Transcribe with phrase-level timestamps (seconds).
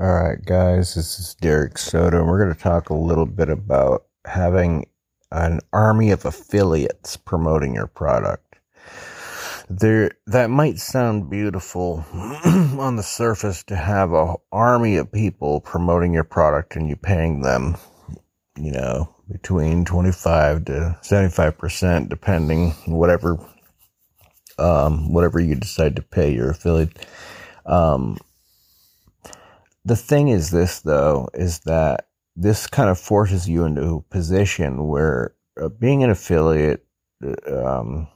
[0.00, 3.48] All right, guys, this is Derek Soto, and we're going to talk a little bit
[3.48, 4.86] about having
[5.32, 8.60] an army of affiliates promoting your product.
[9.68, 16.14] There, that might sound beautiful on the surface to have an army of people promoting
[16.14, 17.76] your product and you paying them,
[18.56, 23.36] you know, between 25 to 75%, depending whatever,
[24.60, 27.04] um, whatever you decide to pay your affiliate.
[27.66, 28.18] Um,
[29.88, 34.86] the thing is this though is that this kind of forces you into a position
[34.86, 36.84] where uh, being an affiliate
[37.24, 38.06] uh, um,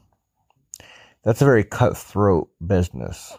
[1.25, 3.39] that's a very cutthroat business.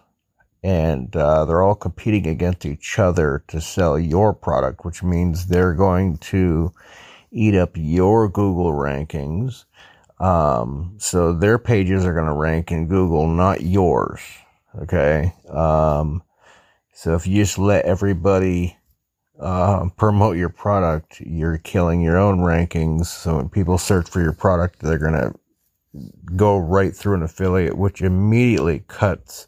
[0.63, 5.75] And uh, they're all competing against each other to sell your product which means they're
[5.75, 6.71] going to
[7.31, 9.65] eat up your google rankings.
[10.19, 14.21] Um, so their pages are going to rank in google not yours.
[14.81, 15.33] Okay?
[15.49, 16.23] Um,
[16.93, 18.77] so if you just let everybody
[19.39, 23.07] uh, promote your product, you're killing your own rankings.
[23.07, 25.33] So when people search for your product, they're going to
[26.35, 29.47] go right through an affiliate, which immediately cuts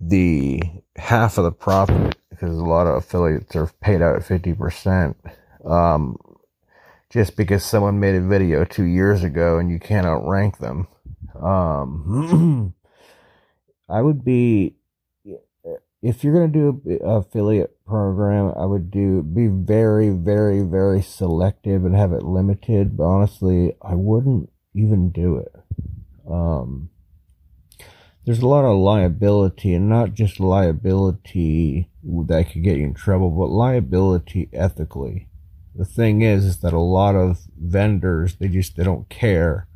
[0.00, 0.62] the
[0.96, 5.14] half of the profit because a lot of affiliates are paid out at 50%.
[5.64, 6.18] Um,
[7.08, 10.88] just because someone made a video two years ago and you can't outrank them.
[11.40, 12.74] Um,
[13.88, 14.74] I would be
[16.04, 21.00] if you're going to do an affiliate program, I would do be very, very, very
[21.00, 22.98] selective and have it limited.
[22.98, 25.54] But honestly, I wouldn't even do it.
[26.30, 26.90] Um,
[28.26, 33.30] there's a lot of liability, and not just liability that could get you in trouble,
[33.30, 35.28] but liability ethically.
[35.74, 39.68] The thing is, is that a lot of vendors they just they don't care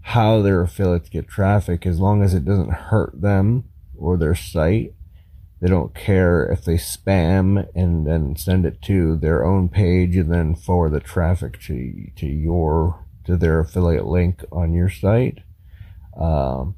[0.00, 3.64] how their affiliates get traffic as long as it doesn't hurt them
[3.96, 4.92] or their site
[5.60, 10.32] they don't care if they spam and then send it to their own page and
[10.32, 15.40] then forward the traffic to to your to their affiliate link on your site.
[16.16, 16.76] Um,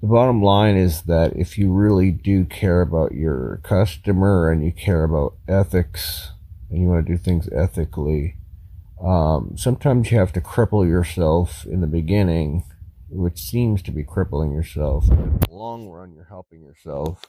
[0.00, 4.72] the bottom line is that if you really do care about your customer and you
[4.72, 6.32] care about ethics
[6.68, 8.36] and you want to do things ethically,
[9.02, 12.64] um, sometimes you have to cripple yourself in the beginning
[13.08, 15.08] which seems to be crippling yourself.
[15.10, 17.24] In the long run, you're helping yourself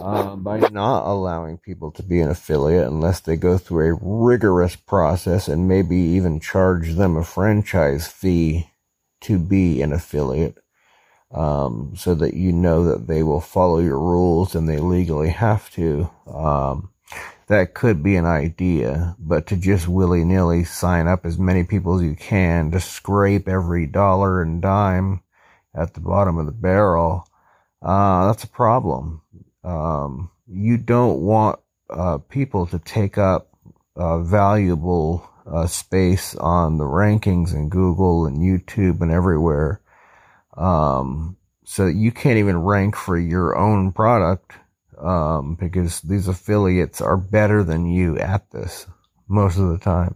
[0.00, 4.76] um, by not allowing people to be an affiliate unless they go through a rigorous
[4.76, 8.70] process and maybe even charge them a franchise fee
[9.22, 10.58] to be an affiliate.
[11.32, 15.70] Um, so that you know that they will follow your rules and they legally have
[15.72, 16.08] to.
[16.26, 16.90] Um,
[17.48, 21.96] that could be an idea, but to just willy nilly sign up as many people
[21.96, 25.20] as you can to scrape every dollar and dime
[25.74, 27.28] at the bottom of the barrel,
[27.82, 29.22] uh, that's a problem.
[29.62, 33.50] Um, you don't want uh, people to take up
[33.94, 39.80] uh, valuable uh, space on the rankings in Google and YouTube and everywhere.
[40.56, 44.52] Um, so you can't even rank for your own product
[44.98, 48.86] um, because these affiliates are better than you at this
[49.28, 50.14] most of the time.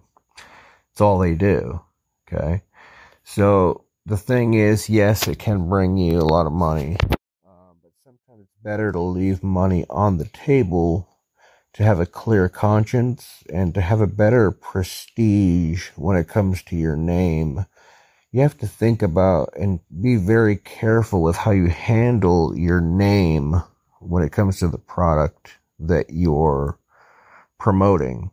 [0.92, 1.80] It's all they do.
[2.26, 2.62] Okay.
[3.24, 6.96] So the thing is, yes, it can bring you a lot of money,
[7.46, 11.08] uh, but sometimes it's better to leave money on the table
[11.74, 16.76] to have a clear conscience and to have a better prestige when it comes to
[16.76, 17.66] your name.
[18.32, 23.62] You have to think about and be very careful with how you handle your name
[24.00, 26.78] when it comes to the product that you're
[27.58, 28.30] promoting.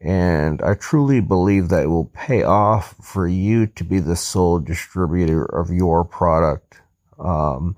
[0.00, 4.58] And I truly believe that it will pay off for you to be the sole
[4.58, 6.80] distributor of your product.
[7.18, 7.76] Um,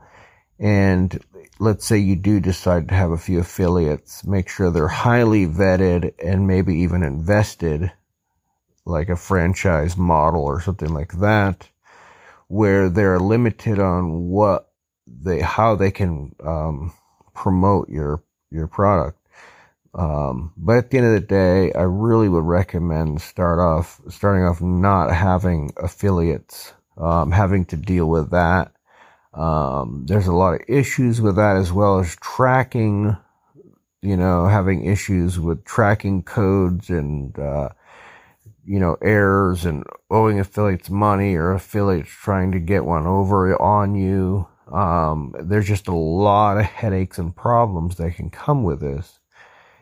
[0.58, 1.18] and
[1.60, 6.14] let's say you do decide to have a few affiliates, make sure they're highly vetted
[6.22, 7.92] and maybe even invested,
[8.84, 11.68] like a franchise model or something like that,
[12.48, 14.70] where they're limited on what
[15.06, 16.92] they, how they can, um,
[17.38, 19.18] promote your your product.
[19.94, 24.44] Um, but at the end of the day, I really would recommend start off starting
[24.44, 28.72] off not having affiliates, um, having to deal with that.
[29.32, 33.16] Um, there's a lot of issues with that as well as tracking.
[34.00, 37.70] You know, having issues with tracking codes and uh,
[38.64, 43.94] you know errors and owing affiliates money or affiliates trying to get one over on
[43.94, 44.46] you.
[44.72, 49.18] Um, there's just a lot of headaches and problems that can come with this.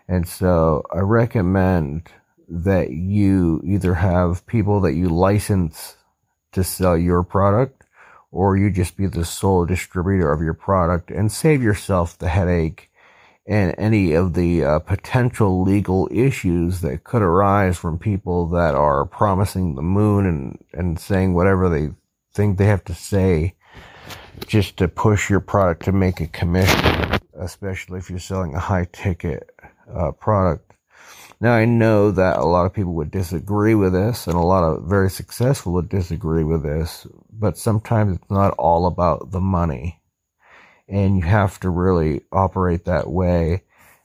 [0.09, 2.11] And so I recommend
[2.49, 5.97] that you either have people that you license
[6.53, 7.83] to sell your product
[8.31, 12.91] or you just be the sole distributor of your product and save yourself the headache
[13.47, 19.05] and any of the uh, potential legal issues that could arise from people that are
[19.05, 21.89] promising the moon and, and saying whatever they
[22.33, 23.55] think they have to say
[24.47, 28.87] just to push your product to make a commission, especially if you're selling a high
[28.93, 29.51] ticket
[29.93, 30.73] uh, product.
[31.41, 34.65] Now, I know that a lot of people would disagree with this, and a lot
[34.65, 40.01] of very successful would disagree with this, but sometimes it's not all about the money
[40.89, 43.63] and you have to really operate that way.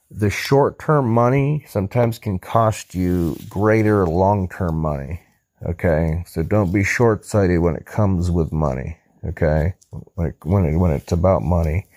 [0.10, 5.22] The short term money sometimes can cost you greater long term money.
[5.66, 6.24] Okay.
[6.28, 8.98] So don't be short sighted when it comes with money.
[9.26, 9.76] Okay.
[10.16, 11.88] Like when, it, when it's about money.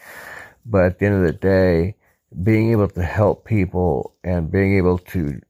[0.66, 1.96] But at the end of the day,
[2.42, 5.40] being able to help people and being able to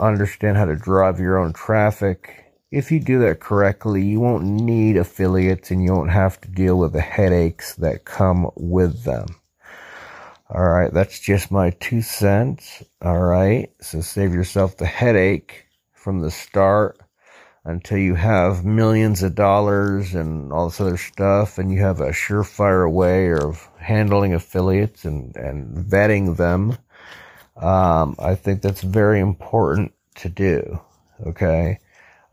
[0.00, 2.44] understand how to drive your own traffic
[2.74, 6.76] if you do that correctly, you won't need affiliates and you won't have to deal
[6.76, 9.26] with the headaches that come with them.
[10.50, 12.82] All right, that's just my two cents.
[13.00, 16.98] All right, so save yourself the headache from the start
[17.64, 22.10] until you have millions of dollars and all this other stuff, and you have a
[22.10, 26.76] surefire way of handling affiliates and, and vetting them.
[27.56, 30.80] Um, I think that's very important to do.
[31.26, 31.78] Okay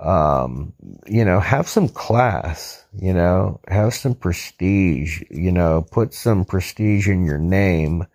[0.01, 0.74] um,
[1.06, 7.07] you know, have some class, you know, have some prestige, you know, put some prestige
[7.07, 8.07] in your name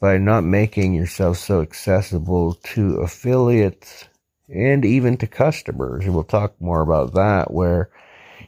[0.00, 4.06] by not making yourself so accessible to affiliates
[4.48, 6.04] and even to customers.
[6.04, 7.90] And we'll talk more about that where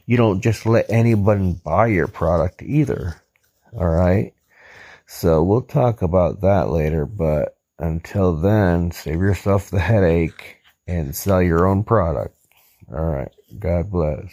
[0.05, 3.21] you don't just let anybody buy your product either.
[3.73, 4.33] All right.
[5.07, 10.57] So we'll talk about that later, but until then, save yourself the headache
[10.87, 12.35] and sell your own product.
[12.91, 13.31] All right.
[13.57, 14.31] God bless.